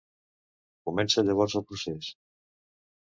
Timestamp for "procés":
1.73-2.09